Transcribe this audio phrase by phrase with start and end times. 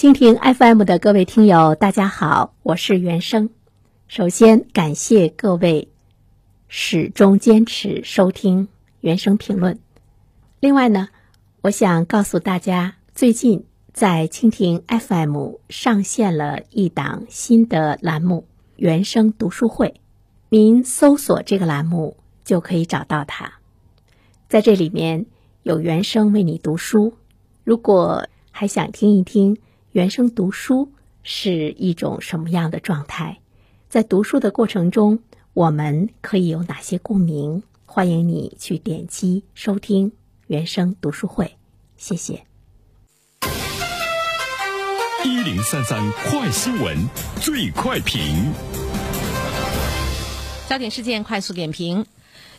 [0.00, 3.50] 蜻蜓 FM 的各位听友，大家好，我是原生。
[4.08, 5.88] 首先感谢各位
[6.68, 8.68] 始终坚持收听
[9.00, 9.78] 原声评论。
[10.58, 11.10] 另外呢，
[11.60, 18.46] 我想告诉大家，最近在蜻蜓 FM 上线了一档新的栏目——
[18.76, 20.00] 原声读书会。
[20.48, 23.52] 您搜索这个栏目就可以找到它。
[24.48, 25.26] 在这里面
[25.62, 27.12] 有原声为你读书。
[27.64, 29.58] 如果还想听一听
[29.92, 30.92] 原声读书
[31.24, 33.40] 是一种什么样的状态，
[33.88, 35.18] 在读书的过程中
[35.52, 37.64] 我们可以有哪些共鸣？
[37.86, 40.12] 欢迎你去点击收听
[40.46, 41.56] 原声读书会。
[41.96, 42.44] 谢谢。
[45.24, 46.96] 一零三三快新闻
[47.40, 48.52] 最快评。
[50.68, 52.06] 焦点事件快速点评。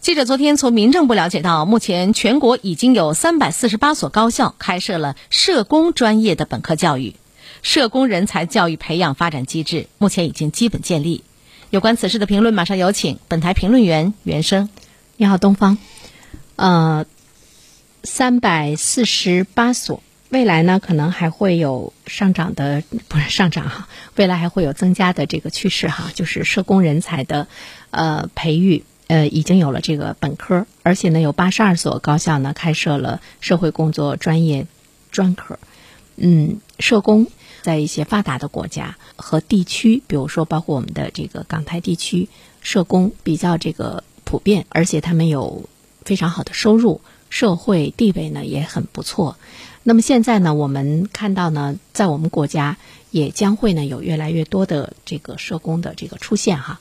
[0.00, 7.16] 记者昨天从民政部了解到，目前全国已经有三百四十八所高校开设了社工专业的本科教育，
[7.62, 11.24] 社工人才教育培养发展机制目前已经基本建立。
[11.70, 14.68] 有关此事的评论，马上有请本台评论员袁生。
[15.16, 15.76] 你好，东方。
[16.56, 17.04] 呃，
[18.04, 27.48] 三百四十八所，未来呢可能还会有上涨的， 不是上涨哈，未来还会有增加的这个趋势哈，就是社工人才的。
[27.90, 34.66] 呃，培育呃已经有了这个本科，而且呢有八十二所高校呢开设了社会工作专业
[35.10, 35.58] 专科。
[36.16, 37.26] 嗯，社工
[37.62, 42.28] 在一些发达的国家和地区，比如说包括我们的这个港台地区，
[42.60, 45.68] 社工比较这个普遍，而且他们有
[46.04, 47.00] 非常好的收入，
[47.30, 49.36] 社会地位呢也很不错。
[49.84, 52.76] 那么现在呢，我们看到呢，在我们国家
[53.10, 56.80] 也将会呢有越来越多的这个社工的这个出现哈。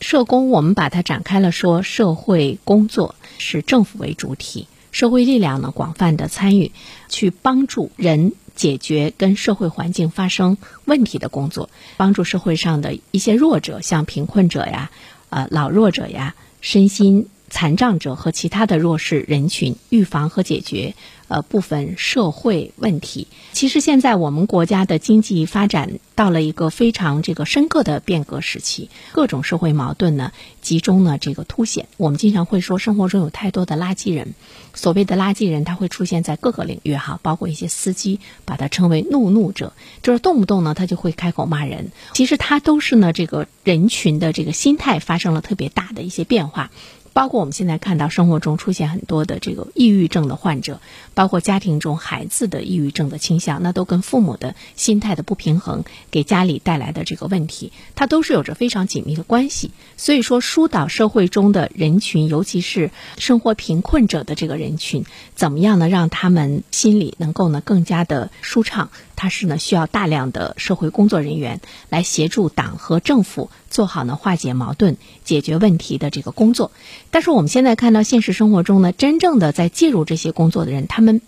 [0.00, 6.72] 社工，我们把它展开了说，社会工作是政府为主体，社会力量呢广泛的参与，
[7.08, 14.90] 去帮助人解决跟社会环境发生问题的工作，帮助社会上的一些弱者，像贫困者呀、
[15.30, 20.94] 呃老弱者呀、身心残障者和其他的弱势人群，预防和解决。
[21.28, 30.30] 呃，部分社会问题，其实现在我们国家的经济发展到了一个非常这个深刻的变革时期，各种社会矛盾呢
[30.60, 31.88] 集中呢这个凸显。
[31.96, 34.34] 我们经常会说，生活中有太多的垃圾人，
[34.72, 39.72] 所谓的垃圾人，他会出现在各个领域哈，包括一些司机，把它称为怒怒者，
[40.04, 41.90] 就是动不动呢他就会开口骂人。
[42.12, 46.70] 其实他都是呢这个人群的这个心态发生了特别大的一些变化。
[47.16, 50.82] 包括我们现在看到生活中出现很多的这个抑郁症的患者，
[51.14, 59.70] 包括家庭中孩子的抑郁症的倾向，那都跟父母的心态的不平衡给家里带来的这个问题，它都是有着非常紧密的关系。
[59.96, 65.88] 所以说，疏导社会中的人群，尤其是生活贫困者的这个人群，怎么样呢？
[65.88, 68.90] 让他们心里能够呢更加的舒畅。
[69.18, 76.72] 它是呢需要大量的社会工作人员来协助党和政府做好呢化解矛盾、解决问题的这个工作。
[77.10, 81.20] 但是我们现在看到现实生活中呢，真正的在介入这些工作的人，他们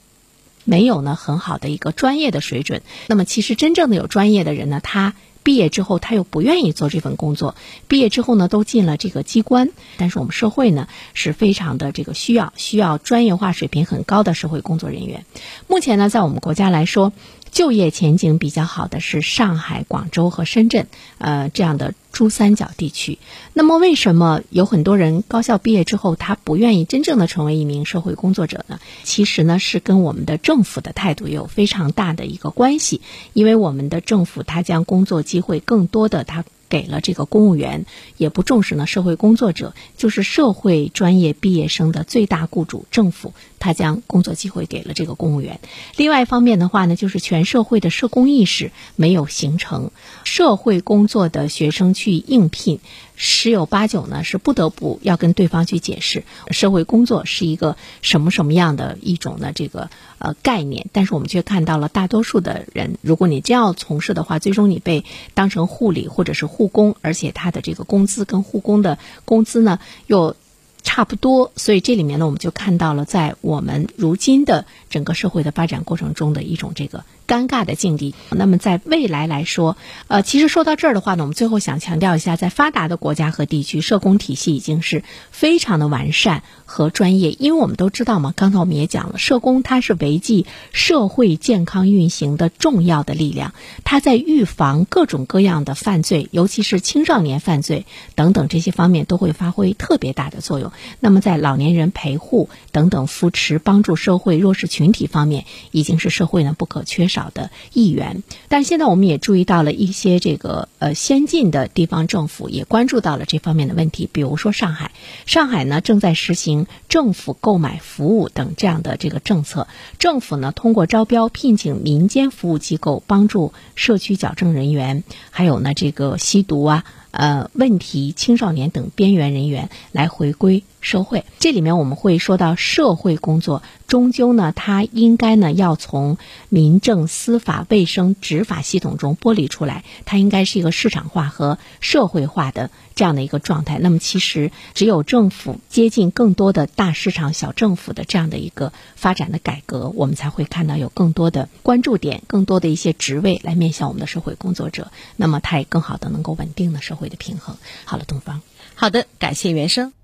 [0.64, 2.80] 没有呢很好的一个专业的水准。
[3.06, 7.54] 那么其实真正的有专业的人呢，他毕业之后他又不愿意做这份工作，
[7.86, 9.68] 毕业之后呢都进了这个机关。
[9.98, 15.26] 但是我们社会呢是非常的这个需要需要专业化水平很高的社会工作人员。
[15.66, 17.12] 目前呢，在我们国家来说。
[17.50, 20.86] 就业前景比较好的是上海、广州和深圳，
[21.18, 23.18] 呃，这样的珠三角地区。
[23.52, 28.78] 那么，为什么有很多人高校毕业之后，他不愿意真正的成为一名社会工作者呢？
[29.02, 33.00] 其实呢，是跟我们的政府的态度有非常大的一个关系。
[33.32, 37.86] 因为我们的政府，它将工作机会更多的，它给了这个公务员，
[38.16, 43.32] 也不重视呢社会工作者，就是社会专业毕业生的最大雇主政府。
[43.60, 45.58] 他将工作机会给了这个公务员。
[45.96, 49.90] 另外一方面的话呢，就是全社会的社工意识没有形成，
[50.22, 52.78] 社会工作的学生去应聘，
[53.20, 60.86] 十有八九呢是不得不要跟对方去解释社会工作是一个什么什么样的一种呢这个呃概念。
[60.92, 65.04] 但是我们却看到了大多数的人，如果你真要从事的话，最终你被
[65.34, 70.36] 当成护理或者是护工，而且他的这个工资跟护工的工资呢又。
[70.84, 77.04] 差不多，所以这里面呢，我们就看到了在我们如今的整个社会的发展过程中的一种这个。
[77.28, 78.14] 尴尬的境地。
[78.30, 79.76] 那么在未来来说，
[80.08, 87.30] 呃，其实说到这儿的话呢，我们最后想强调一下，在发达的国家和地区，社工体系已经是非常的完善和专业。
[87.32, 93.52] 因为我们都知道嘛，刚才我们也讲了，社工它是维系社会健康运行的重要的力量，
[93.84, 97.84] 它在预防各种各样的犯罪，尤其是青少年犯罪
[98.14, 100.72] 等等这些方面都会发挥特别大的作用。
[100.98, 107.17] 那么在老年人陪护等等扶持帮助社会弱势群体方面，已经是社会呢不可缺少。
[107.18, 108.22] 少的议员。
[108.48, 114.92] 但现在我们也注意到了一些这个呃先进的地方政府也关注到了这方面的问题，比如说上海，
[115.26, 119.66] 上海呢正在实行政府购买服务等这样的这个政策，
[119.98, 126.84] 政府呢通过招标聘请民间服务机构帮助社区矫正人员，还有呢这个吸毒啊。
[127.10, 136.18] 呃，问题青少年等边缘人员来回归社会，这里面我们会说到社会工作，终究呢，它应该呢要从
[136.48, 143.78] 民政、司法、卫生、执法系统中剥离出来，它应该是一个市场化和社会化的这样的一个状态。
[143.78, 157.08] 那么，其实只有政府接近更多的大市场、小政府的这样的一个发展的改革，我们才会看到有更多的关注点、更多的一些职位来面向我们的社会工作者，那么它也更好的能够稳定的社会。
[157.08, 157.56] 的平衡。
[157.86, 158.42] 好了，东方，
[158.74, 159.94] 好的，感谢原生，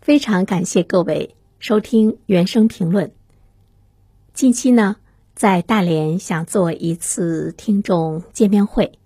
[0.00, 3.12] 非常感谢各位收听原声评论。
[4.34, 4.96] 近期呢，
[5.36, 8.98] 在大连想做一次听众见面会，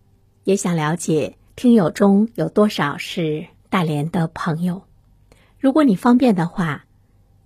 [0.44, 4.82] 也想了解听友中有多少是大连的朋友。
[5.58, 6.84] 如果你方便的话，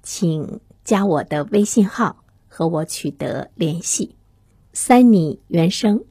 [0.03, 4.17] 请加我的微信号和我取得联系。
[4.75, 6.05] Sunny 原声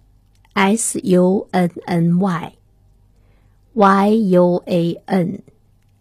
[0.54, 2.54] ，S U N N Y
[3.74, 5.44] Y U A N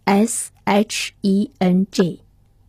[0.05, 2.21] S H E N G，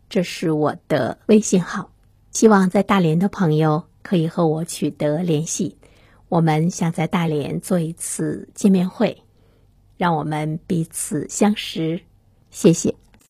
[0.09, 1.89] 这是我的微信号。
[2.31, 5.77] 希望在大连的朋友可以和我取得联系。
[6.31, 9.21] 我们想在大连做一次见面会，
[9.97, 11.99] 让我们彼此相识。
[12.49, 12.95] 谢谢。